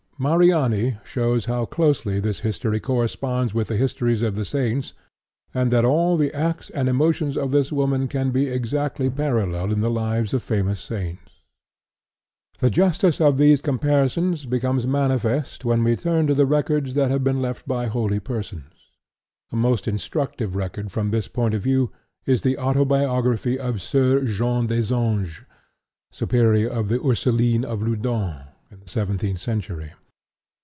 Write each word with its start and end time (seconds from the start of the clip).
Mariani 0.23 0.97
shows 1.03 1.45
how 1.45 1.65
closely 1.65 2.19
this 2.19 2.41
history 2.41 2.79
corresponds 2.79 3.55
with 3.55 3.69
the 3.69 3.75
histories 3.75 4.21
of 4.21 4.35
the 4.35 4.45
saints, 4.45 4.93
and 5.51 5.71
that 5.71 5.83
all 5.83 6.15
the 6.15 6.31
acts 6.31 6.69
and 6.69 6.87
emotions 6.87 7.35
of 7.35 7.49
this 7.49 7.71
woman 7.71 8.07
can 8.07 8.29
be 8.29 8.45
exactly 8.47 9.09
paralleled 9.09 9.71
in 9.71 9.81
the 9.81 9.89
lives 9.89 10.31
of 10.31 10.43
famous 10.43 10.79
saints. 10.79 11.41
The 12.59 12.69
justice 12.69 13.19
of 13.19 13.37
these 13.39 13.63
comparisons 13.63 14.45
becomes 14.45 14.85
manifest 14.85 15.65
when 15.65 15.83
we 15.83 15.95
turn 15.95 16.27
to 16.27 16.35
the 16.35 16.45
records 16.45 16.93
that 16.93 17.09
have 17.09 17.23
been 17.23 17.41
left 17.41 17.67
by 17.67 17.87
holy 17.87 18.19
persons. 18.19 18.91
A 19.51 19.55
most 19.55 19.87
instructive 19.87 20.55
record 20.55 20.91
from 20.91 21.09
this 21.09 21.27
point 21.27 21.55
of 21.55 21.63
view 21.63 21.89
is 22.27 22.41
the 22.41 22.59
autobiography 22.59 23.57
of 23.57 23.81
Soeur 23.81 24.21
Jeanne 24.23 24.67
des 24.67 24.93
Anges, 24.93 25.41
superior 26.11 26.67
of 26.69 26.89
the 26.89 26.99
Ursulines 27.03 27.65
of 27.65 27.81
Loudun 27.81 28.41
in 28.69 28.81
the 28.81 28.87
seventeenth 28.87 29.39
century. 29.39 29.93